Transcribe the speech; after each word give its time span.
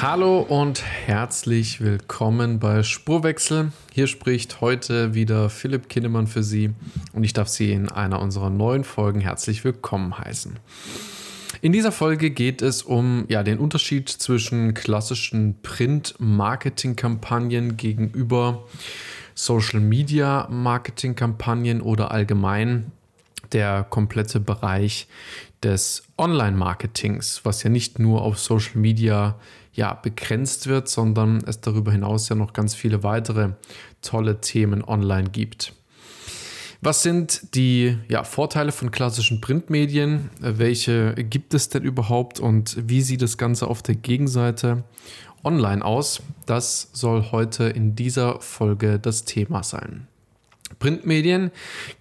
Hallo 0.00 0.38
und 0.38 0.84
herzlich 0.84 1.80
willkommen 1.80 2.60
bei 2.60 2.84
Spurwechsel. 2.84 3.72
Hier 3.92 4.06
spricht 4.06 4.60
heute 4.60 5.14
wieder 5.14 5.50
Philipp 5.50 5.88
Kinnemann 5.88 6.28
für 6.28 6.44
Sie 6.44 6.70
und 7.12 7.24
ich 7.24 7.32
darf 7.32 7.48
Sie 7.48 7.72
in 7.72 7.88
einer 7.88 8.22
unserer 8.22 8.48
neuen 8.48 8.84
Folgen 8.84 9.20
herzlich 9.20 9.64
willkommen 9.64 10.16
heißen. 10.16 10.56
In 11.62 11.72
dieser 11.72 11.90
Folge 11.90 12.30
geht 12.30 12.62
es 12.62 12.82
um 12.82 13.24
ja, 13.28 13.42
den 13.42 13.58
Unterschied 13.58 14.08
zwischen 14.08 14.72
klassischen 14.72 15.56
Print-Marketing-Kampagnen 15.62 17.76
gegenüber 17.76 18.68
Social-Media-Marketing-Kampagnen 19.34 21.80
oder 21.80 22.12
allgemein 22.12 22.92
der 23.50 23.84
komplette 23.88 24.38
Bereich 24.38 25.08
des 25.62 26.04
Online-Marketings, 26.16 27.44
was 27.44 27.62
ja 27.62 27.70
nicht 27.70 27.98
nur 27.98 28.22
auf 28.22 28.38
Social 28.38 28.78
Media 28.78 29.36
ja, 29.72 29.94
begrenzt 29.94 30.66
wird, 30.66 30.88
sondern 30.88 31.42
es 31.46 31.60
darüber 31.60 31.92
hinaus 31.92 32.28
ja 32.28 32.36
noch 32.36 32.52
ganz 32.52 32.74
viele 32.74 33.02
weitere 33.02 33.50
tolle 34.02 34.40
Themen 34.40 34.82
online 34.84 35.30
gibt. 35.30 35.72
Was 36.80 37.02
sind 37.02 37.54
die 37.54 37.96
ja, 38.08 38.22
Vorteile 38.22 38.70
von 38.70 38.92
klassischen 38.92 39.40
Printmedien? 39.40 40.30
Welche 40.40 41.14
gibt 41.14 41.54
es 41.54 41.68
denn 41.68 41.82
überhaupt 41.82 42.38
und 42.38 42.76
wie 42.88 43.02
sieht 43.02 43.22
das 43.22 43.36
Ganze 43.36 43.66
auf 43.66 43.82
der 43.82 43.96
Gegenseite 43.96 44.84
online 45.42 45.84
aus? 45.84 46.22
Das 46.46 46.90
soll 46.92 47.32
heute 47.32 47.64
in 47.64 47.96
dieser 47.96 48.40
Folge 48.40 49.00
das 49.00 49.24
Thema 49.24 49.64
sein. 49.64 50.06
Printmedien 50.78 51.50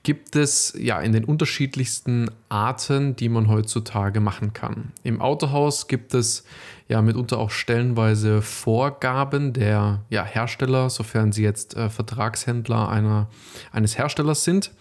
gibt 0.03 0.35
es 0.35 0.73
ja 0.77 0.99
in 1.01 1.13
den 1.13 1.25
unterschiedlichsten 1.25 2.29
Arten, 2.49 3.15
die 3.15 3.29
man 3.29 3.47
heutzutage 3.47 4.19
machen 4.19 4.53
kann. 4.53 4.91
Im 5.03 5.21
Autohaus 5.21 5.87
gibt 5.87 6.13
es 6.13 6.43
ja 6.87 7.01
mitunter 7.01 7.37
auch 7.37 7.51
stellenweise 7.51 8.41
Vorgaben 8.41 9.53
der 9.53 10.03
ja, 10.09 10.23
Hersteller, 10.23 10.89
sofern 10.89 11.31
sie 11.31 11.43
jetzt 11.43 11.75
äh, 11.75 11.89
Vertragshändler 11.89 12.89
einer, 12.89 13.29
eines 13.71 13.97
Herstellers 13.97 14.43
sind. 14.43 14.71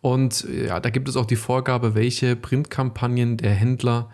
Und 0.00 0.46
ja, 0.48 0.80
da 0.80 0.90
gibt 0.90 1.08
es 1.08 1.16
auch 1.16 1.26
die 1.26 1.36
Vorgabe, 1.36 1.94
welche 1.94 2.36
Printkampagnen 2.36 3.36
der 3.36 3.54
Händler 3.54 4.10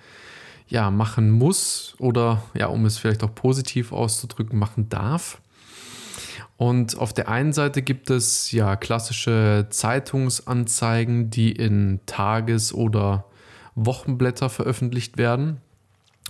ja 0.69 0.91
machen 0.91 1.31
muss 1.31 1.95
oder 1.99 2.43
ja, 2.55 2.67
um 2.67 2.85
es 2.87 2.99
vielleicht 2.99 3.23
auch 3.23 3.35
positiv 3.35 3.93
auszudrücken, 3.93 4.59
machen 4.59 4.89
darf. 4.89 5.41
Und 6.57 6.97
auf 6.97 7.13
der 7.13 7.29
einen 7.29 7.53
Seite 7.53 7.83
gibt 7.83 8.09
es 8.09 8.51
ja 8.51 8.77
klassische 8.77 9.67
Zeitungsanzeigen, 9.69 11.31
die 11.31 11.53
in 11.53 12.01
Tages- 12.07 12.73
oder 12.73 13.27
Wochenblätter 13.75 14.49
veröffentlicht 14.49 15.19
werden. 15.19 15.59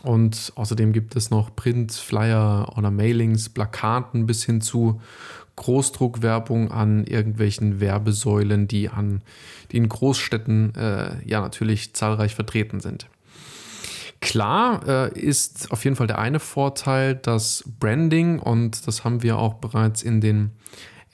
Und 0.02 0.52
außerdem 0.56 0.92
gibt 0.92 1.16
es 1.16 1.30
noch 1.30 1.54
Print, 1.54 1.92
Flyer 1.92 2.76
oder 2.76 2.90
Mailings, 2.90 3.48
Plakaten 3.48 4.26
bis 4.26 4.44
hin 4.44 4.60
zu 4.60 5.00
Großdruckwerbung 5.56 6.70
an 6.70 7.04
irgendwelchen 7.04 7.80
Werbesäulen, 7.80 8.68
die, 8.68 8.88
an, 8.90 9.22
die 9.72 9.78
in 9.78 9.88
Großstädten 9.88 10.74
äh, 10.74 11.16
ja 11.24 11.40
natürlich 11.40 11.94
zahlreich 11.94 12.34
vertreten 12.34 12.80
sind. 12.80 13.08
Klar 14.26 14.88
äh, 14.88 15.16
ist 15.16 15.70
auf 15.70 15.84
jeden 15.84 15.94
Fall 15.94 16.08
der 16.08 16.18
eine 16.18 16.40
Vorteil, 16.40 17.14
das 17.14 17.62
Branding, 17.78 18.40
und 18.40 18.88
das 18.88 19.04
haben 19.04 19.22
wir 19.22 19.38
auch 19.38 19.54
bereits 19.54 20.02
in 20.02 20.20
den 20.20 20.50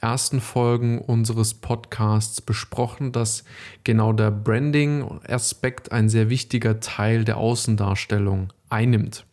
ersten 0.01 0.41
Folgen 0.41 0.99
unseres 0.99 1.53
Podcasts 1.53 2.41
besprochen, 2.41 3.13
dass 3.13 3.45
genau 3.85 4.15
der 4.15 4.31
Branding-Aspekt 4.31 5.93
ein 5.93 6.09
sehr 6.09 6.31
wichtiger 6.31 6.81
Teil 6.81 7.27
der 7.27 7.37
Außendarstellung 7.37 8.51
einnimmt. 8.71 9.27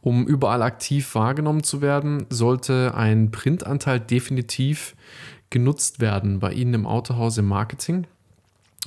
Um 0.00 0.26
überall 0.26 0.62
aktiv 0.62 1.14
wahrgenommen 1.14 1.64
zu 1.64 1.82
werden, 1.82 2.24
sollte 2.30 2.94
ein 2.96 3.30
Printanteil 3.30 4.00
definitiv 4.00 4.96
genutzt 5.50 6.00
werden 6.00 6.38
bei 6.38 6.54
Ihnen 6.54 6.72
im 6.72 6.86
Autohaus 6.86 7.36
im 7.36 7.46
Marketing. 7.46 8.06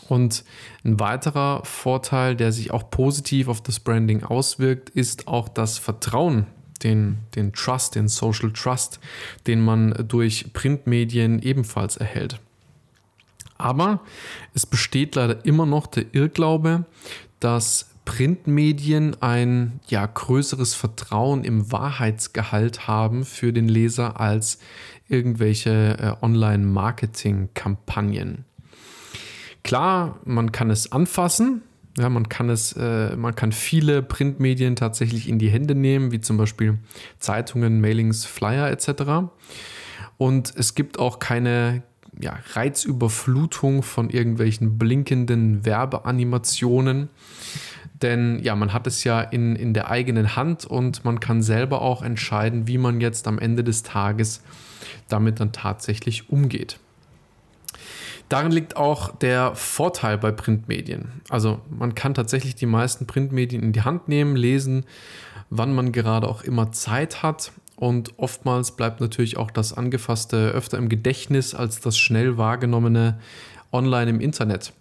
Und 0.10 0.44
ein 0.84 1.00
weiterer 1.00 1.64
Vorteil, 1.64 2.36
der 2.36 2.52
sich 2.52 2.72
auch 2.72 2.90
positiv 2.90 3.48
auf 3.48 3.62
das 3.62 3.80
Branding 3.80 4.24
auswirkt, 4.24 4.90
ist 4.90 5.28
auch 5.28 5.48
das 5.48 5.78
Vertrauen, 5.78 6.48
den, 6.84 7.20
den 7.36 7.54
Trust, 7.54 7.94
den 7.94 8.08
Social 8.08 8.52
Trust, 8.52 9.00
den 9.46 9.62
man 9.62 10.08
durch 10.08 10.52
Printmedien 10.52 11.44
ebenfalls 11.44 11.96
erhält. 11.96 12.40
Aber 13.60 14.00
es 14.56 14.66
besteht 14.66 15.14
leider 15.14 15.46
immer 15.46 15.68
noch 15.68 15.86
der 15.86 16.06
Irrglaube, 16.12 16.86
dass 17.40 17.92
Printmedien 18.06 19.22
ein 19.22 19.80
ja, 19.90 20.08
größeres 20.08 20.74
Vertrauen 20.74 21.44
im 21.44 21.72
Wahrheitsgehalt 21.72 22.88
haben 22.88 23.26
für 23.26 23.54
den 23.54 23.70
Leser 23.70 24.20
als 24.20 24.58
irgendwelche 25.08 26.00
äh, 26.00 26.16
Online-Marketing-Kampagnen. 26.26 28.46
Klar, 29.64 30.20
man 30.26 30.52
kann 30.52 30.70
es 30.70 30.92
anfassen. 30.92 31.62
Ja, 31.98 32.10
man 32.10 32.30
kann 32.30 32.50
es, 32.50 32.74
äh, 32.74 33.16
man 33.16 33.36
kann 33.36 33.52
viele 33.52 34.02
Printmedien 34.02 34.76
tatsächlich 34.76 35.28
in 35.28 35.38
die 35.38 35.50
Hände 35.50 35.76
nehmen, 35.76 36.12
wie 36.12 36.22
zum 36.22 36.38
Beispiel 36.38 36.78
Zeitungen, 37.20 37.82
Mailings, 37.82 38.26
Flyer 38.26 38.70
etc. 38.70 39.30
Und 40.18 40.54
es 40.56 40.76
gibt 40.76 40.98
auch 40.98 41.20
keine 41.20 41.84
ja, 42.18 42.38
Reizüberflutung 42.54 43.84
von 43.84 44.10
irgendwelchen 44.10 44.78
blinkenden 44.78 45.66
Werbeanimationen. 45.66 47.10
Denn 48.02 48.40
ja, 48.40 48.56
man 48.56 48.72
hat 48.72 48.88
es 48.88 49.04
ja 49.04 49.22
in, 49.22 49.56
in 49.56 49.74
der 49.74 49.90
eigenen 49.90 50.36
Hand 50.36 50.66
und 50.66 51.04
man 51.04 51.20
kann 51.20 51.42
selber 51.42 51.82
auch 51.82 52.02
entscheiden, 52.02 52.68
wie 52.68 52.78
man 52.78 53.02
jetzt 53.02 53.28
am 53.28 53.40
Ende 53.40 53.64
des 53.64 53.84
Tages 53.84 54.42
damit 55.10 55.40
dann 55.40 55.52
tatsächlich 55.52 56.30
umgeht. 56.30 56.80
Darin 58.30 58.52
liegt 58.52 58.78
auch 58.78 59.16
der 59.16 59.56
Vorteil 59.56 60.20
bei 60.20 60.32
Printmedien. 60.32 61.22
Also 61.30 61.62
man 61.70 61.96
kann 61.96 62.14
tatsächlich 62.14 62.54
die 62.54 62.68
meisten 62.68 63.08
Printmedien 63.08 63.64
in 63.64 63.74
die 63.74 63.82
Hand 63.82 64.08
nehmen, 64.08 64.36
lesen, 64.36 64.86
wann 65.50 65.74
man 65.74 65.92
gerade 65.92 66.28
auch 66.28 66.44
immer 66.44 66.72
Zeit 66.72 67.24
hat. 67.24 67.52
Und 67.76 68.20
oftmals 68.20 68.76
bleibt 68.76 69.02
natürlich 69.02 69.38
auch 69.38 69.50
das 69.50 69.74
Angefasste 69.74 70.50
öfter 70.50 70.78
im 70.78 70.90
Gedächtnis 70.90 71.56
als 71.56 71.80
das 71.80 71.98
schnell 71.98 72.38
wahrgenommene 72.38 73.20
online 73.72 74.12
im 74.12 74.20
Internet. 74.20 74.74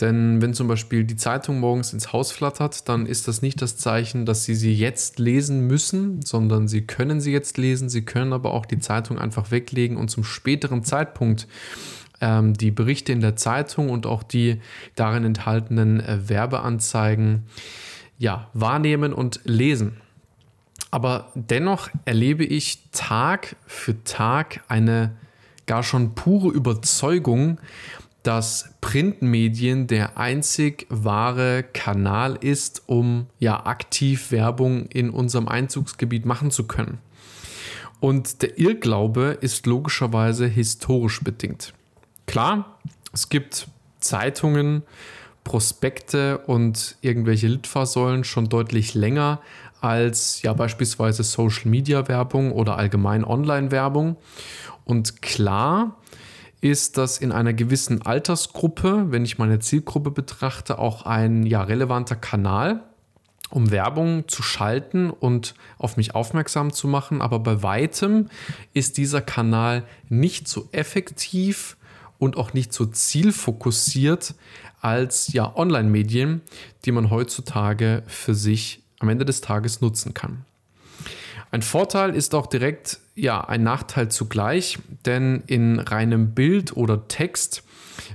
Denn 0.00 0.42
wenn 0.42 0.52
zum 0.52 0.68
Beispiel 0.68 1.04
die 1.04 1.16
Zeitung 1.16 1.58
morgens 1.58 1.92
ins 1.92 2.12
Haus 2.12 2.30
flattert, 2.30 2.88
dann 2.88 3.06
ist 3.06 3.28
das 3.28 3.40
nicht 3.40 3.62
das 3.62 3.78
Zeichen, 3.78 4.26
dass 4.26 4.44
Sie 4.44 4.54
sie 4.54 4.74
jetzt 4.74 5.18
lesen 5.18 5.66
müssen, 5.66 6.20
sondern 6.22 6.68
Sie 6.68 6.82
können 6.82 7.20
sie 7.20 7.32
jetzt 7.32 7.56
lesen. 7.56 7.88
Sie 7.88 8.02
können 8.02 8.34
aber 8.34 8.52
auch 8.52 8.66
die 8.66 8.78
Zeitung 8.78 9.18
einfach 9.18 9.50
weglegen 9.50 9.96
und 9.96 10.10
zum 10.10 10.22
späteren 10.22 10.84
Zeitpunkt 10.84 11.48
ähm, 12.20 12.54
die 12.54 12.70
Berichte 12.70 13.12
in 13.12 13.20
der 13.20 13.36
Zeitung 13.36 13.90
und 13.90 14.06
auch 14.06 14.22
die 14.22 14.60
darin 14.94 15.24
enthaltenen 15.24 16.00
äh, 16.00 16.28
Werbeanzeigen 16.28 17.44
ja, 18.18 18.48
wahrnehmen 18.54 19.12
und 19.12 19.40
lesen. 19.44 20.00
Aber 20.90 21.30
dennoch 21.34 21.90
erlebe 22.04 22.44
ich 22.44 22.90
Tag 22.92 23.56
für 23.66 24.02
Tag 24.04 24.62
eine 24.68 25.16
gar 25.66 25.82
schon 25.82 26.14
pure 26.14 26.48
Überzeugung, 26.48 27.58
dass 28.22 28.70
Printmedien 28.80 29.86
der 29.86 30.18
einzig 30.18 30.86
wahre 30.88 31.62
Kanal 31.62 32.36
ist, 32.40 32.82
um 32.86 33.26
ja 33.38 33.66
aktiv 33.66 34.32
Werbung 34.32 34.86
in 34.86 35.10
unserem 35.10 35.48
Einzugsgebiet 35.48 36.24
machen 36.26 36.50
zu 36.50 36.66
können. 36.66 36.98
Und 38.00 38.42
der 38.42 38.58
Irrglaube 38.58 39.38
ist 39.40 39.66
logischerweise 39.66 40.46
historisch 40.46 41.22
bedingt. 41.22 41.72
Klar, 42.26 42.78
es 43.12 43.28
gibt 43.28 43.68
Zeitungen, 44.00 44.82
Prospekte 45.44 46.38
und 46.38 46.96
irgendwelche 47.02 47.46
Litfaßsäulen 47.46 48.24
schon 48.24 48.48
deutlich 48.48 48.94
länger 48.94 49.40
als 49.80 50.42
ja 50.42 50.52
beispielsweise 50.52 51.22
Social 51.22 51.70
Media 51.70 52.08
Werbung 52.08 52.50
oder 52.50 52.76
allgemein 52.76 53.24
Online 53.24 53.70
Werbung. 53.70 54.16
Und 54.84 55.22
klar 55.22 55.96
ist 56.60 56.98
das 56.98 57.18
in 57.18 57.30
einer 57.30 57.52
gewissen 57.52 58.02
Altersgruppe, 58.02 59.06
wenn 59.10 59.24
ich 59.24 59.38
meine 59.38 59.60
Zielgruppe 59.60 60.10
betrachte, 60.10 60.78
auch 60.78 61.06
ein 61.06 61.46
ja 61.46 61.62
relevanter 61.62 62.16
Kanal, 62.16 62.82
um 63.50 63.70
Werbung 63.70 64.26
zu 64.26 64.42
schalten 64.42 65.10
und 65.10 65.54
auf 65.78 65.96
mich 65.96 66.14
aufmerksam 66.14 66.72
zu 66.72 66.88
machen. 66.88 67.22
Aber 67.22 67.38
bei 67.38 67.62
weitem 67.62 68.28
ist 68.72 68.96
dieser 68.96 69.20
Kanal 69.20 69.84
nicht 70.08 70.48
so 70.48 70.68
effektiv 70.72 71.76
und 72.18 72.36
auch 72.36 72.52
nicht 72.52 72.72
so 72.72 72.86
zielfokussiert 72.86 74.34
als 74.80 75.32
ja, 75.32 75.54
Online-Medien, 75.56 76.42
die 76.84 76.92
man 76.92 77.10
heutzutage 77.10 78.02
für 78.06 78.34
sich 78.34 78.82
am 78.98 79.08
Ende 79.08 79.24
des 79.24 79.40
Tages 79.40 79.80
nutzen 79.80 80.14
kann. 80.14 80.44
Ein 81.50 81.62
Vorteil 81.62 82.14
ist 82.14 82.34
auch 82.34 82.46
direkt 82.46 82.98
ja 83.14 83.42
ein 83.42 83.62
Nachteil 83.62 84.10
zugleich, 84.10 84.78
denn 85.04 85.42
in 85.46 85.78
reinem 85.78 86.34
Bild 86.34 86.76
oder 86.76 87.08
Text, 87.08 87.62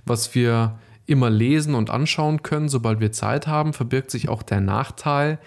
was 0.05 0.35
wir 0.35 0.79
immer 1.05 1.29
lesen 1.29 1.75
und 1.75 1.89
anschauen 1.89 2.43
können, 2.43 2.69
sobald 2.69 2.99
wir 2.99 3.11
Zeit 3.11 3.47
haben, 3.47 3.73
verbirgt 3.73 4.11
sich 4.11 4.29
auch 4.29 4.43
der 4.43 4.61
Nachteil 4.61 5.39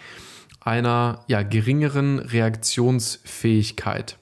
einer 0.60 1.24
ja, 1.28 1.42
geringeren 1.42 2.18
Reaktionsfähigkeit. 2.18 4.18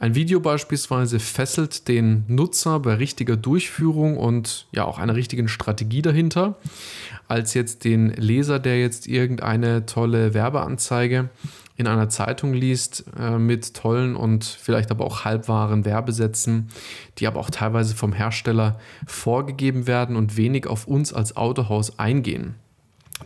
Ein 0.00 0.14
Video 0.14 0.38
beispielsweise 0.38 1.18
fesselt 1.18 1.88
den 1.88 2.22
Nutzer 2.28 2.78
bei 2.78 2.94
richtiger 2.94 3.36
Durchführung 3.36 4.16
und 4.16 4.68
ja 4.70 4.84
auch 4.84 5.00
einer 5.00 5.16
richtigen 5.16 5.48
Strategie 5.48 6.02
dahinter, 6.02 6.56
als 7.26 7.52
jetzt 7.54 7.82
den 7.82 8.10
Leser, 8.10 8.60
der 8.60 8.80
jetzt 8.80 9.08
irgendeine 9.08 9.86
tolle 9.86 10.34
Werbeanzeige 10.34 11.30
in 11.76 11.88
einer 11.88 12.08
Zeitung 12.08 12.54
liest 12.54 13.06
äh, 13.18 13.38
mit 13.38 13.74
tollen 13.74 14.14
und 14.14 14.44
vielleicht 14.44 14.92
aber 14.92 15.04
auch 15.04 15.24
halbwahren 15.24 15.84
Werbesätzen, 15.84 16.68
die 17.18 17.26
aber 17.26 17.40
auch 17.40 17.50
teilweise 17.50 17.96
vom 17.96 18.12
Hersteller 18.12 18.78
vorgegeben 19.04 19.88
werden 19.88 20.14
und 20.14 20.36
wenig 20.36 20.68
auf 20.68 20.86
uns 20.86 21.12
als 21.12 21.36
Autohaus 21.36 21.98
eingehen. 21.98 22.54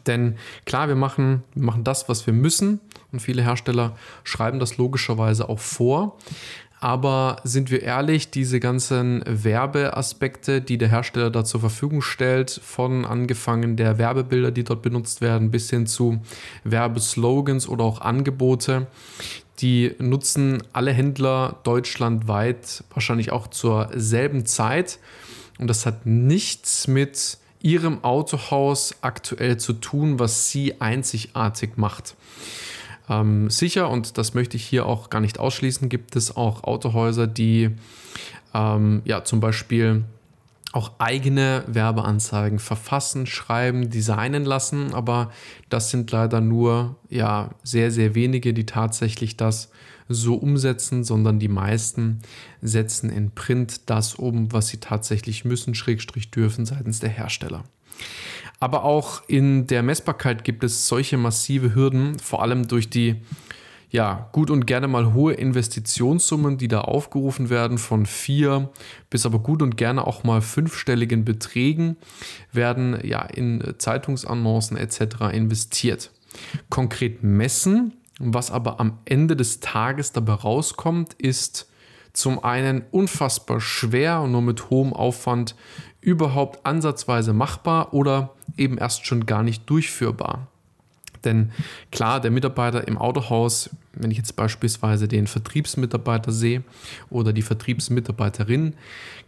Denn 0.06 0.36
klar, 0.64 0.88
wir 0.88 0.96
machen, 0.96 1.42
wir 1.54 1.64
machen 1.64 1.84
das, 1.84 2.08
was 2.08 2.26
wir 2.26 2.32
müssen 2.32 2.80
und 3.12 3.20
viele 3.20 3.42
Hersteller 3.42 3.96
schreiben 4.24 4.58
das 4.58 4.78
logischerweise 4.78 5.48
auch 5.48 5.58
vor. 5.58 6.16
Aber 6.80 7.36
sind 7.44 7.70
wir 7.70 7.82
ehrlich, 7.82 8.32
diese 8.32 8.58
ganzen 8.58 9.22
Werbeaspekte, 9.24 10.60
die 10.60 10.78
der 10.78 10.88
Hersteller 10.88 11.30
da 11.30 11.44
zur 11.44 11.60
Verfügung 11.60 12.02
stellt, 12.02 12.50
von 12.50 13.04
angefangen 13.04 13.76
der 13.76 13.98
Werbebilder, 13.98 14.50
die 14.50 14.64
dort 14.64 14.82
benutzt 14.82 15.20
werden, 15.20 15.52
bis 15.52 15.70
hin 15.70 15.86
zu 15.86 16.20
Werbeslogans 16.64 17.68
oder 17.68 17.84
auch 17.84 18.00
Angebote, 18.00 18.88
die 19.60 19.94
nutzen 20.00 20.60
alle 20.72 20.90
Händler 20.92 21.60
deutschlandweit 21.62 22.82
wahrscheinlich 22.92 23.30
auch 23.30 23.46
zur 23.46 23.88
selben 23.94 24.44
Zeit. 24.44 24.98
Und 25.60 25.68
das 25.68 25.86
hat 25.86 26.04
nichts 26.04 26.88
mit 26.88 27.38
ihrem 27.60 28.02
Autohaus 28.02 28.96
aktuell 29.02 29.56
zu 29.56 29.74
tun, 29.74 30.18
was 30.18 30.50
sie 30.50 30.80
einzigartig 30.80 31.76
macht. 31.76 32.16
Ähm, 33.08 33.50
sicher, 33.50 33.88
und 33.90 34.18
das 34.18 34.34
möchte 34.34 34.56
ich 34.56 34.64
hier 34.64 34.86
auch 34.86 35.10
gar 35.10 35.20
nicht 35.20 35.38
ausschließen, 35.38 35.88
gibt 35.88 36.16
es 36.16 36.36
auch 36.36 36.64
Autohäuser, 36.64 37.26
die 37.26 37.70
ähm, 38.54 39.02
ja 39.04 39.24
zum 39.24 39.40
Beispiel 39.40 40.04
auch 40.72 40.92
eigene 40.98 41.64
Werbeanzeigen 41.66 42.58
verfassen, 42.58 43.26
schreiben, 43.26 43.90
designen 43.90 44.44
lassen, 44.44 44.94
aber 44.94 45.30
das 45.68 45.90
sind 45.90 46.10
leider 46.10 46.40
nur 46.40 46.96
ja 47.10 47.50
sehr 47.62 47.90
sehr 47.90 48.14
wenige, 48.14 48.54
die 48.54 48.64
tatsächlich 48.64 49.36
das 49.36 49.70
so 50.08 50.34
umsetzen, 50.34 51.04
sondern 51.04 51.38
die 51.38 51.48
meisten 51.48 52.20
setzen 52.60 53.10
in 53.10 53.32
Print 53.32 53.90
das 53.90 54.14
um, 54.14 54.52
was 54.52 54.68
sie 54.68 54.78
tatsächlich 54.78 55.44
müssen, 55.44 55.74
Schrägstrich 55.74 56.30
dürfen 56.30 56.66
seitens 56.66 57.00
der 57.00 57.10
Hersteller. 57.10 57.64
Aber 58.62 58.84
auch 58.84 59.22
in 59.26 59.66
der 59.66 59.82
Messbarkeit 59.82 60.44
gibt 60.44 60.62
es 60.62 60.86
solche 60.86 61.16
massive 61.16 61.74
Hürden, 61.74 62.20
vor 62.20 62.42
allem 62.42 62.68
durch 62.68 62.88
die 62.88 63.20
ja, 63.90 64.28
gut 64.30 64.52
und 64.52 64.68
gerne 64.68 64.86
mal 64.86 65.14
hohe 65.14 65.32
Investitionssummen, 65.32 66.58
die 66.58 66.68
da 66.68 66.82
aufgerufen 66.82 67.50
werden, 67.50 67.76
von 67.76 68.06
vier 68.06 68.70
bis 69.10 69.26
aber 69.26 69.40
gut 69.40 69.62
und 69.62 69.76
gerne 69.76 70.06
auch 70.06 70.22
mal 70.22 70.40
fünfstelligen 70.40 71.24
Beträgen, 71.24 71.96
werden 72.52 72.96
ja 73.02 73.22
in 73.22 73.74
Zeitungsannoncen 73.78 74.76
etc. 74.76 75.32
investiert. 75.32 76.12
Konkret 76.70 77.24
messen, 77.24 77.94
was 78.20 78.52
aber 78.52 78.78
am 78.78 79.00
Ende 79.06 79.34
des 79.34 79.58
Tages 79.58 80.12
dabei 80.12 80.34
rauskommt, 80.34 81.14
ist 81.14 81.68
zum 82.12 82.44
einen 82.44 82.84
unfassbar 82.92 83.60
schwer 83.60 84.20
und 84.20 84.30
nur 84.30 84.42
mit 84.42 84.70
hohem 84.70 84.92
Aufwand 84.92 85.56
überhaupt 86.02 86.66
ansatzweise 86.66 87.32
machbar 87.32 87.94
oder 87.94 88.34
eben 88.56 88.78
erst 88.78 89.06
schon 89.06 89.26
gar 89.26 89.42
nicht 89.42 89.68
durchführbar. 89.68 90.48
Denn 91.24 91.52
klar, 91.90 92.20
der 92.20 92.30
Mitarbeiter 92.30 92.86
im 92.88 92.98
Autohaus, 92.98 93.70
wenn 93.92 94.10
ich 94.10 94.18
jetzt 94.18 94.34
beispielsweise 94.34 95.08
den 95.08 95.26
Vertriebsmitarbeiter 95.26 96.32
sehe 96.32 96.62
oder 97.10 97.32
die 97.32 97.42
Vertriebsmitarbeiterin, 97.42 98.74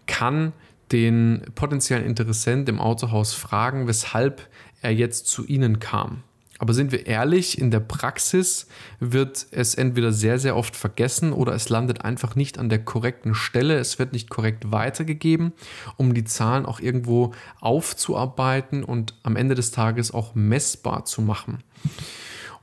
kann 0.06 0.52
den 0.92 1.42
potenziellen 1.54 2.04
Interessent 2.04 2.68
im 2.68 2.80
Autohaus 2.80 3.34
fragen, 3.34 3.86
weshalb 3.86 4.48
er 4.82 4.92
jetzt 4.92 5.26
zu 5.28 5.46
Ihnen 5.46 5.78
kam. 5.78 6.22
Aber 6.58 6.72
sind 6.72 6.92
wir 6.92 7.06
ehrlich, 7.06 7.58
in 7.58 7.70
der 7.70 7.80
Praxis 7.80 8.66
wird 9.00 9.46
es 9.50 9.74
entweder 9.74 10.12
sehr, 10.12 10.38
sehr 10.38 10.56
oft 10.56 10.76
vergessen 10.76 11.32
oder 11.32 11.52
es 11.52 11.68
landet 11.68 12.04
einfach 12.04 12.36
nicht 12.36 12.58
an 12.58 12.68
der 12.68 12.84
korrekten 12.84 13.34
Stelle. 13.34 13.76
Es 13.76 13.98
wird 13.98 14.12
nicht 14.12 14.30
korrekt 14.30 14.70
weitergegeben, 14.70 15.52
um 15.96 16.14
die 16.14 16.24
Zahlen 16.24 16.64
auch 16.64 16.78
irgendwo 16.78 17.32
aufzuarbeiten 17.60 18.84
und 18.84 19.14
am 19.24 19.36
Ende 19.36 19.54
des 19.54 19.72
Tages 19.72 20.14
auch 20.14 20.34
messbar 20.34 21.04
zu 21.04 21.22
machen. 21.22 21.64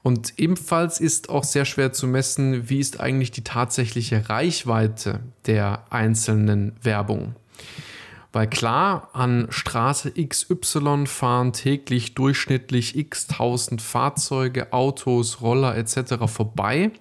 Und 0.04 0.34
ebenfalls 0.38 1.00
ist 1.00 1.30
auch 1.30 1.44
sehr 1.44 1.66
schwer 1.66 1.94
zu 1.94 2.08
messen, 2.08 2.70
wie 2.70 2.80
ist 2.80 3.00
eigentlich 3.00 3.32
die 3.32 3.44
tatsächliche 3.44 4.30
Reichweite 4.30 5.20
der 5.46 5.86
einzelnen 5.92 6.74
Werbung. 6.82 7.36
Weil 8.34 8.48
klar, 8.48 9.10
an 9.12 9.48
Straße 9.50 10.12
XY 10.12 11.06
fahren 11.06 11.52
täglich 11.52 12.16
durchschnittlich 12.16 12.98
x 12.98 13.28
tausend 13.28 13.82
Fahrzeuge, 13.82 14.72
Autos, 14.72 15.42
Roller 15.42 15.76
etc. 15.76 16.28
vorbei. 16.28 16.92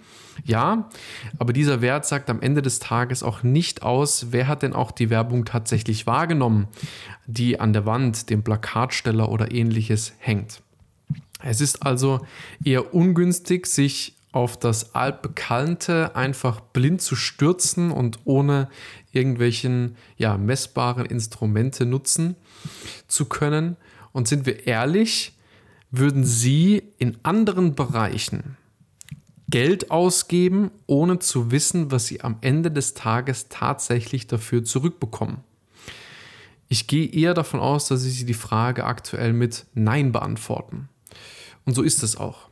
Ja, 0.44 0.88
aber 1.38 1.53
dieser 1.53 1.82
Wert 1.82 2.06
sagt 2.06 2.31
am 2.31 2.41
Ende 2.41 2.62
des 2.62 2.79
Tages 2.79 3.23
auch 3.23 3.43
nicht 3.43 3.82
aus, 3.82 4.29
wer 4.31 4.49
hat 4.49 4.62
denn 4.62 4.73
auch 4.73 4.91
die 4.91 5.11
Werbung 5.11 5.44
tatsächlich 5.44 6.06
wahrgenommen, 6.06 6.67
die 7.27 7.61
an 7.61 7.73
der 7.73 7.87
Wand, 7.87 8.31
dem 8.31 8.43
Plakatsteller 8.43 9.29
oder 9.29 9.53
ähnliches 9.53 10.15
hängt. 10.19 10.62
Es 11.43 11.61
ist 11.61 11.85
also 11.85 12.27
eher 12.65 12.94
ungünstig, 12.94 13.67
sich 13.67 14.17
auf 14.32 14.59
das 14.59 14.94
altbekannte 14.94 16.15
einfach 16.15 16.61
blind 16.61 17.03
zu 17.03 17.17
stürzen 17.17 17.91
und 17.91 18.21
ohne 18.25 18.69
irgendwelchen 19.12 19.96
ja, 20.17 20.37
messbaren 20.39 21.06
Instrumente 21.06 21.84
nutzen 21.84 22.37
zu 23.08 23.25
können. 23.25 23.77
Und 24.13 24.29
sind 24.29 24.46
wir 24.46 24.67
ehrlich, 24.67 25.37
würden 25.91 26.25
Sie 26.25 26.82
in 26.99 27.19
anderen 27.22 27.75
Bereichen 27.75 28.56
Geld 29.49 29.91
ausgeben, 29.91 30.70
ohne 30.87 31.19
zu 31.19 31.51
wissen, 31.51 31.91
was 31.91 32.06
Sie 32.06 32.20
am 32.20 32.37
Ende 32.41 32.70
des 32.70 32.94
Tages 32.94 33.49
tatsächlich 33.49 34.29
dafür 34.29 34.63
zurückbekommen? 34.63 35.39
Ich 36.69 36.87
gehe 36.87 37.08
eher 37.08 37.34
davon 37.34 37.58
aus, 37.58 37.89
dass 37.89 38.03
Sie 38.03 38.25
die 38.25 38.34
Frage 38.34 38.84
aktuell 38.84 39.32
mit 39.32 39.67
Nein 39.75 40.13
beantworten. 40.13 40.89
Und 41.65 41.75
so 41.75 41.82
ist 41.82 42.05
es 42.05 42.17
auch. 42.17 42.49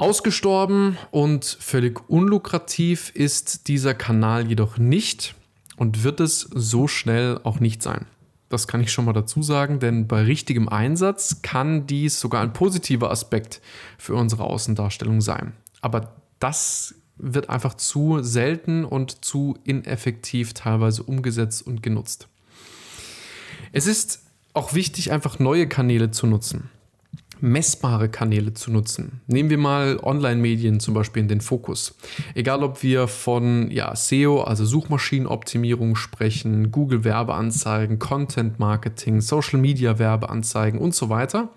Ausgestorben 0.00 0.96
und 1.10 1.44
völlig 1.44 2.08
unlukrativ 2.08 3.10
ist 3.16 3.66
dieser 3.66 3.94
Kanal 3.94 4.46
jedoch 4.46 4.78
nicht 4.78 5.34
und 5.76 6.04
wird 6.04 6.20
es 6.20 6.42
so 6.54 6.86
schnell 6.86 7.40
auch 7.42 7.58
nicht 7.58 7.82
sein. 7.82 8.06
Das 8.48 8.68
kann 8.68 8.80
ich 8.80 8.92
schon 8.92 9.06
mal 9.06 9.12
dazu 9.12 9.42
sagen, 9.42 9.80
denn 9.80 10.06
bei 10.06 10.22
richtigem 10.22 10.68
Einsatz 10.68 11.42
kann 11.42 11.88
dies 11.88 12.20
sogar 12.20 12.42
ein 12.42 12.52
positiver 12.52 13.10
Aspekt 13.10 13.60
für 13.98 14.14
unsere 14.14 14.44
Außendarstellung 14.44 15.20
sein. 15.20 15.54
Aber 15.80 16.14
das 16.38 16.94
wird 17.16 17.50
einfach 17.50 17.74
zu 17.74 18.22
selten 18.22 18.84
und 18.84 19.24
zu 19.24 19.58
ineffektiv 19.64 20.54
teilweise 20.54 21.02
umgesetzt 21.02 21.66
und 21.66 21.82
genutzt. 21.82 22.28
Es 23.72 23.88
ist 23.88 24.22
auch 24.54 24.74
wichtig, 24.74 25.10
einfach 25.10 25.40
neue 25.40 25.66
Kanäle 25.66 26.12
zu 26.12 26.28
nutzen 26.28 26.70
messbare 27.40 28.08
Kanäle 28.08 28.54
zu 28.54 28.70
nutzen. 28.70 29.20
Nehmen 29.26 29.50
wir 29.50 29.58
mal 29.58 29.98
Online-Medien 30.02 30.80
zum 30.80 30.94
Beispiel 30.94 31.22
in 31.22 31.28
den 31.28 31.40
Fokus. 31.40 31.96
Egal 32.34 32.62
ob 32.62 32.82
wir 32.82 33.08
von 33.08 33.70
ja, 33.70 33.94
SEO, 33.94 34.42
also 34.42 34.64
Suchmaschinenoptimierung 34.64 35.96
sprechen, 35.96 36.70
Google 36.70 37.04
Werbeanzeigen, 37.04 37.98
Content 37.98 38.58
Marketing, 38.58 39.20
Social 39.20 39.58
Media 39.58 39.98
Werbeanzeigen 39.98 40.80
und 40.80 40.94
so 40.94 41.08
weiter. 41.08 41.48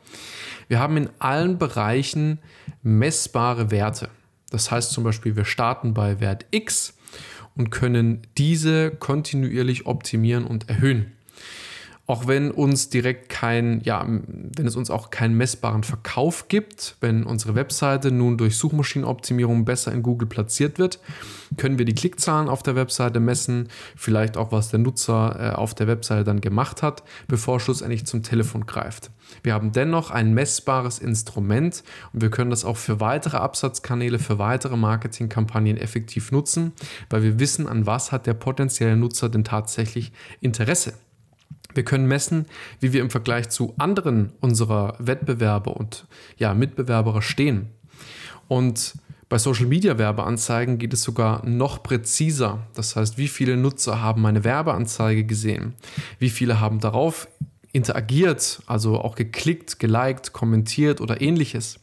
Wir 0.68 0.80
haben 0.80 0.98
in 0.98 1.10
allen 1.20 1.58
Bereichen 1.58 2.40
messbare 2.84 3.72
Werte. 3.72 4.10
Das 4.50 4.72
heißt 4.72 4.92
zum 4.92 5.04
Beispiel, 5.04 5.36
wir 5.36 5.46
starten 5.46 5.94
bei 5.94 6.20
Wert 6.20 6.46
X 6.52 6.94
und 7.56 7.72
können 7.72 8.22
diese 8.38 8.92
kontinuierlich 8.92 9.86
optimieren 9.86 10.46
und 10.46 10.70
erhöhen. 10.70 11.14
Auch 12.12 12.28
wenn 12.28 12.52
uns 12.52 12.90
direkt 12.90 13.30
kein, 13.30 13.80
ja, 13.86 14.06
wenn 14.06 14.68
es 14.68 14.76
uns 14.76 14.92
auch 14.92 15.12
keinen 15.12 15.38
messbaren 15.38 15.84
Verkauf 15.84 16.50
gibt, 16.50 16.98
wenn 17.00 17.24
unsere 17.24 17.56
Webseite 17.56 18.12
nun 18.12 18.38
durch 18.38 18.58
Suchmaschinenoptimierung 18.58 19.64
besser 19.64 19.94
in 19.94 20.04
Google 20.04 20.28
platziert 20.28 20.78
wird, 20.78 21.00
können 21.56 21.78
wir 21.78 21.86
die 21.86 21.96
Klickzahlen 21.96 22.50
auf 22.50 22.64
der 22.64 22.76
Webseite 22.76 23.22
messen, 23.22 23.70
vielleicht 23.96 24.36
auch 24.36 24.52
was 24.52 24.68
der 24.68 24.80
Nutzer 24.80 25.38
äh, 25.40 25.56
auf 25.56 25.74
der 25.74 25.88
Webseite 25.88 26.26
dann 26.26 26.42
gemacht 26.42 26.84
hat, 26.84 27.02
bevor 27.30 27.62
schlussendlich 27.62 28.06
zum 28.06 28.24
Telefon 28.24 28.66
greift. 28.66 29.10
Wir 29.42 29.54
haben 29.54 29.72
dennoch 29.72 30.12
ein 30.12 30.34
messbares 30.34 31.00
Instrument 31.00 31.82
und 32.12 32.22
wir 32.22 32.30
können 32.30 32.50
das 32.50 32.66
auch 32.66 32.76
für 32.76 33.00
weitere 33.00 33.38
Absatzkanäle, 33.38 34.20
für 34.20 34.38
weitere 34.38 34.76
Marketingkampagnen 34.76 35.78
effektiv 35.78 36.34
nutzen, 36.34 36.74
weil 37.10 37.24
wir 37.24 37.40
wissen, 37.40 37.70
an 37.70 37.86
was 37.86 38.12
hat 38.12 38.28
der 38.28 38.34
potenzielle 38.34 38.98
Nutzer 38.98 39.30
denn 39.30 39.46
tatsächlich 39.46 40.12
Interesse. 40.42 40.94
Wir 41.74 41.84
können 41.84 42.08
messen, 42.08 42.46
wie 42.80 42.94
wir 42.94 43.02
im 43.02 43.10
Vergleich 43.10 43.50
zu 43.50 43.74
anderen 43.78 44.34
unserer 44.40 44.96
Wettbewerber 45.00 45.76
und 45.76 46.06
ja, 46.38 46.54
Mitbewerber 46.54 47.22
stehen. 47.22 47.70
Und 48.48 48.96
bei 49.32 49.38
Social 49.38 49.66
Media 49.66 49.98
Werbeanzeigen 49.98 50.78
geht 50.78 50.92
es 50.92 51.04
sogar 51.04 51.46
noch 51.46 51.84
präziser. 51.84 52.68
Das 52.74 52.98
heißt, 52.98 53.18
wie 53.18 53.30
viele 53.30 53.56
Nutzer 53.56 54.02
haben 54.02 54.22
meine 54.22 54.44
Werbeanzeige 54.44 55.24
gesehen? 55.24 55.74
Wie 56.20 56.30
viele 56.30 56.60
haben 56.60 56.82
darauf 56.82 57.30
interagiert, 57.72 58.62
also 58.66 59.00
auch 59.00 59.16
geklickt, 59.16 59.80
geliked, 59.80 60.34
kommentiert 60.34 61.00
oder 61.00 61.22
ähnliches? 61.22 61.80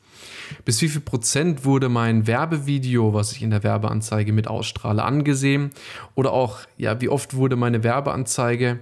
Bis 0.67 0.83
wie 0.83 0.89
viel 0.89 1.01
Prozent 1.01 1.65
wurde 1.65 1.89
mein 1.89 2.27
Werbevideo, 2.27 3.15
was 3.15 3.33
ich 3.33 3.43
in 3.43 3.49
der 3.49 3.63
Werbeanzeige 3.63 4.35
mit 4.35 4.47
ausstrahle, 4.47 5.03
angesehen? 5.03 5.71
Oder 6.15 6.33
auch, 6.33 6.59
ja, 6.77 7.01
wie 7.01 7.09
oft 7.09 7.35
wurde 7.35 7.57
meine 7.57 7.83
Werbeanzeige 7.83 8.81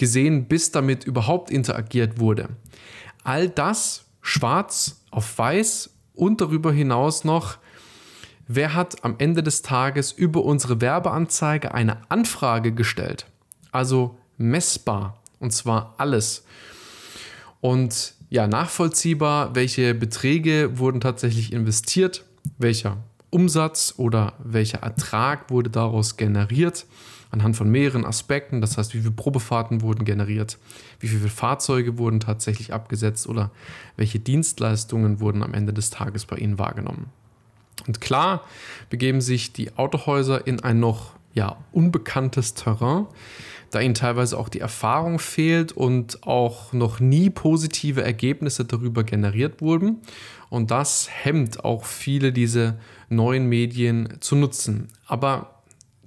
gesehen, 0.00 0.46
bis 0.46 0.72
damit 0.72 1.04
überhaupt 1.04 1.50
interagiert 1.50 2.18
wurde. 2.18 2.48
All 3.22 3.50
das 3.50 4.06
schwarz 4.22 5.02
auf 5.10 5.38
weiß 5.38 5.90
und 6.14 6.40
darüber 6.40 6.72
hinaus 6.72 7.22
noch, 7.22 7.58
wer 8.48 8.74
hat 8.74 9.04
am 9.04 9.16
Ende 9.18 9.42
des 9.42 9.60
Tages 9.60 10.10
über 10.10 10.42
unsere 10.42 10.80
Werbeanzeige 10.80 11.74
eine 11.74 11.98
Anfrage 12.10 12.72
gestellt. 12.72 13.26
Also 13.72 14.18
messbar 14.38 15.22
und 15.38 15.52
zwar 15.52 15.94
alles. 15.98 16.44
Und 17.60 18.14
ja, 18.30 18.46
nachvollziehbar, 18.46 19.54
welche 19.54 19.94
Beträge 19.94 20.78
wurden 20.78 21.02
tatsächlich 21.02 21.52
investiert, 21.52 22.24
welcher 22.56 22.96
Umsatz 23.28 23.94
oder 23.98 24.32
welcher 24.42 24.78
Ertrag 24.78 25.50
wurde 25.50 25.68
daraus 25.68 26.16
generiert 26.16 26.86
anhand 27.30 27.56
von 27.56 27.70
mehreren 27.70 28.04
Aspekten. 28.04 28.60
Das 28.60 28.76
heißt, 28.76 28.94
wie 28.94 28.98
viele 28.98 29.10
Probefahrten 29.10 29.82
wurden 29.82 30.04
generiert, 30.04 30.58
wie 30.98 31.08
viele 31.08 31.28
Fahrzeuge 31.28 31.98
wurden 31.98 32.20
tatsächlich 32.20 32.72
abgesetzt 32.72 33.26
oder 33.26 33.50
welche 33.96 34.18
Dienstleistungen 34.18 35.20
wurden 35.20 35.42
am 35.42 35.54
Ende 35.54 35.72
des 35.72 35.90
Tages 35.90 36.26
bei 36.26 36.36
Ihnen 36.36 36.58
wahrgenommen. 36.58 37.06
Und 37.86 38.00
klar 38.00 38.44
begeben 38.90 39.20
sich 39.20 39.52
die 39.52 39.76
Autohäuser 39.76 40.46
in 40.46 40.62
ein 40.62 40.80
noch 40.80 41.12
ja, 41.32 41.56
unbekanntes 41.72 42.54
Terrain, 42.54 43.06
da 43.70 43.80
ihnen 43.80 43.94
teilweise 43.94 44.36
auch 44.36 44.48
die 44.48 44.58
Erfahrung 44.58 45.20
fehlt 45.20 45.70
und 45.72 46.26
auch 46.26 46.72
noch 46.72 46.98
nie 46.98 47.30
positive 47.30 48.02
Ergebnisse 48.02 48.64
darüber 48.64 49.04
generiert 49.04 49.60
wurden. 49.60 49.98
Und 50.48 50.72
das 50.72 51.08
hemmt 51.10 51.64
auch 51.64 51.84
viele 51.84 52.32
diese 52.32 52.78
neuen 53.08 53.46
Medien 53.48 54.16
zu 54.18 54.34
nutzen. 54.34 54.88
Aber 55.06 55.59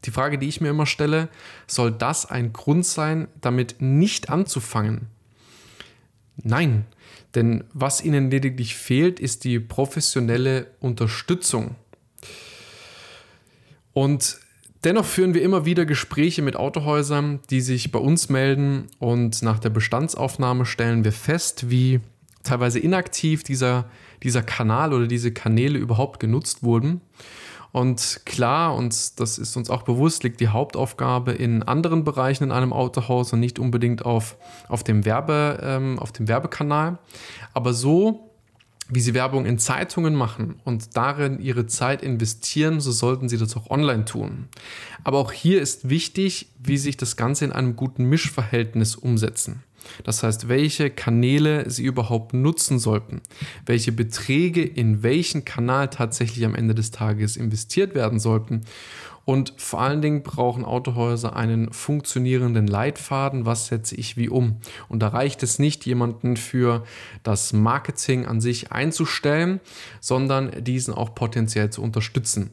die 0.06 0.12
Frage, 0.12 0.38
die 0.38 0.48
ich 0.48 0.62
mir 0.62 0.70
immer 0.70 0.86
stelle, 0.86 1.30
soll 1.68 1.92
das 1.92 2.26
ein 2.26 2.54
Grund 2.54 2.86
sein, 2.86 3.28
damit 3.42 3.78
nicht 3.80 4.30
anzufangen? 4.30 5.08
Nein, 6.38 6.86
denn 7.36 7.64
was 7.74 8.04
ihnen 8.04 8.30
lediglich 8.30 8.76
fehlt, 8.76 9.20
ist 9.20 9.44
die 9.44 9.60
professionelle 9.60 10.68
Unterstützung. 10.80 11.76
Und 13.94 14.38
dennoch 14.84 15.06
führen 15.06 15.34
wir 15.34 15.44
immer 15.44 15.66
wieder 15.66 15.86
Gespräche 15.86 16.42
mit 16.42 16.56
Autohäusern, 16.56 17.40
die 17.50 17.62
sich 17.62 17.92
bei 17.92 18.00
uns 18.00 18.30
melden 18.30 18.88
und 19.00 19.42
nach 19.42 19.60
der 19.60 19.70
Bestandsaufnahme 19.70 20.66
stellen 20.66 21.04
wir 21.04 21.12
fest, 21.12 21.70
wie 21.70 22.02
teilweise 22.44 22.80
inaktiv 22.80 23.44
dieser, 23.44 23.90
dieser 24.22 24.44
Kanal 24.44 24.94
oder 24.94 25.08
diese 25.08 25.32
Kanäle 25.32 25.80
überhaupt 25.80 26.20
genutzt 26.20 26.64
wurden. 26.64 27.02
Und 27.74 28.22
klar, 28.26 28.76
und 28.76 29.20
das 29.20 29.40
ist 29.40 29.58
uns 29.58 29.72
auch 29.72 29.82
bewusst, 29.82 30.24
liegt 30.24 30.40
die 30.40 30.50
Hauptaufgabe 30.50 31.32
in 31.32 31.64
anderen 31.64 32.04
Bereichen 32.04 32.44
in 32.44 32.52
einem 32.52 32.72
Autohaus 32.72 33.34
und 33.34 33.40
nicht 33.40 33.58
unbedingt 33.58 34.06
auf, 34.06 34.38
auf, 34.70 34.84
dem, 34.84 35.06
Werbe, 35.06 35.60
ähm, 35.64 35.98
auf 35.98 36.12
dem 36.12 36.28
Werbekanal. 36.28 37.00
Aber 37.56 37.74
so, 37.74 38.30
wie 38.90 39.00
sie 39.00 39.16
Werbung 39.16 39.48
in 39.48 39.58
Zeitungen 39.58 40.14
machen 40.14 40.62
und 40.64 40.96
darin 40.96 41.40
ihre 41.40 41.66
Zeit 41.66 42.04
investieren, 42.04 42.80
so 42.80 42.92
sollten 42.92 43.28
sie 43.28 43.40
das 43.40 43.58
auch 43.58 43.72
online 43.72 44.06
tun. 44.06 44.50
Aber 45.04 45.18
auch 45.18 45.32
hier 45.32 45.60
ist 45.60 45.90
wichtig, 45.90 46.50
wie 46.60 46.78
sich 46.78 46.96
das 46.96 47.16
Ganze 47.16 47.44
in 47.44 47.52
einem 47.52 47.76
guten 47.76 48.06
Mischverhältnis 48.06 48.96
umsetzen. 48.96 49.64
Das 50.04 50.24
heißt, 50.24 50.50
welche 50.50 50.90
Kanäle 50.90 51.70
Sie 51.70 51.84
überhaupt 51.84 52.34
nutzen 52.34 52.80
sollten, 52.80 53.22
welche 53.66 53.92
Beträge 53.92 54.64
in 54.64 55.04
welchen 55.04 55.46
Kanal 55.46 55.90
tatsächlich 55.90 56.46
am 56.46 56.56
Ende 56.56 56.76
des 56.76 56.92
Tages 56.92 57.38
investiert 57.38 57.96
werden 57.96 58.20
sollten. 58.20 58.64
Und 59.26 59.54
vor 59.56 59.82
allen 59.82 60.02
Dingen 60.02 60.22
brauchen 60.24 60.66
Autohäuser 60.66 61.36
einen 61.36 61.72
funktionierenden 61.72 62.68
Leitfaden. 62.68 63.46
Was 63.46 63.68
setze 63.68 63.96
ich 63.96 64.18
wie 64.18 64.28
um? 64.28 64.58
Und 64.90 65.00
da 65.00 65.10
reicht 65.10 65.44
es 65.44 65.60
nicht, 65.60 65.86
jemanden 65.86 66.36
für 66.36 66.84
das 67.24 67.54
Marketing 67.54 68.26
an 68.26 68.42
sich 68.42 68.72
einzustellen, 68.72 69.62
sondern 70.02 70.64
diesen 70.64 70.94
auch 70.94 71.16
potenziell 71.16 71.70
zu 71.70 71.82
unterstützen. 71.82 72.52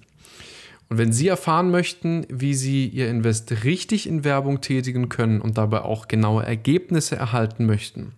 Und 0.91 0.99
wenn 0.99 1.13
Sie 1.13 1.29
erfahren 1.29 1.71
möchten, 1.71 2.27
wie 2.29 2.53
Sie 2.53 2.89
Ihr 2.89 3.09
Invest 3.09 3.65
richtig 3.65 4.09
in 4.09 4.25
Werbung 4.25 4.61
tätigen 4.61 5.09
können 5.09 5.41
und 5.41 5.57
dabei 5.57 5.83
auch 5.83 6.09
genaue 6.09 6.45
Ergebnisse 6.45 7.15
erhalten 7.15 7.65
möchten, 7.65 8.13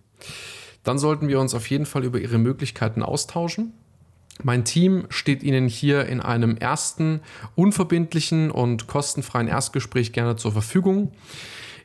dann 0.83 0.97
sollten 0.97 1.27
wir 1.27 1.39
uns 1.39 1.53
auf 1.53 1.69
jeden 1.69 1.85
Fall 1.85 2.03
über 2.03 2.19
Ihre 2.19 2.39
Möglichkeiten 2.39 3.03
austauschen. 3.03 3.73
Mein 4.41 4.65
Team 4.65 5.05
steht 5.09 5.43
Ihnen 5.43 5.67
hier 5.67 6.07
in 6.07 6.19
einem 6.19 6.57
ersten 6.57 7.21
unverbindlichen 7.55 8.49
und 8.49 8.87
kostenfreien 8.87 9.47
Erstgespräch 9.47 10.11
gerne 10.11 10.35
zur 10.35 10.51
Verfügung. 10.51 11.11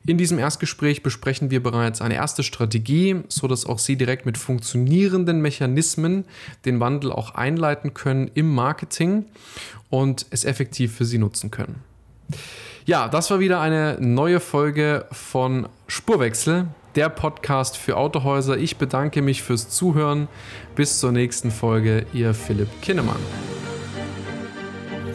In 0.07 0.19
diesem 0.19 0.39
Erstgespräch 0.39 1.03
besprechen 1.03 1.51
wir 1.51 1.63
bereits 1.63 2.01
eine 2.01 2.15
erste 2.15 2.43
Strategie, 2.43 3.23
sodass 3.29 3.67
auch 3.67 3.79
Sie 3.79 3.97
direkt 3.97 4.27
mit 4.27 4.39
funktionierenden 4.39 5.41
Mechanismen 5.41 6.25
den 6.65 6.81
Wandel 6.81 7.13
auch 7.13 7.35
einleiten 7.35 7.95
können 7.95 8.31
im 8.35 8.55
Marketing 8.55 9.27
und 9.91 10.27
es 10.31 10.45
effektiv 10.45 10.97
für 10.97 11.05
Sie 11.05 11.19
nutzen 11.19 11.51
können. 11.51 11.83
Ja, 12.87 13.09
das 13.09 13.31
war 13.31 13.39
wieder 13.39 13.61
eine 13.61 13.99
neue 14.01 14.41
Folge 14.41 15.05
von 15.13 15.69
Spurwechsel, 15.89 16.69
der 16.95 17.11
Podcast 17.11 17.77
für 17.77 17.97
Autohäuser. 17.99 18.57
Ich 18.57 18.77
bedanke 18.77 19.21
mich 19.21 19.43
fürs 19.43 19.69
Zuhören. 19.69 20.27
Bis 20.75 20.99
zur 20.99 21.13
nächsten 21.13 21.51
Folge, 21.51 22.07
Ihr 22.15 22.33
Philipp 22.33 22.69
Kinnemann. 22.81 23.21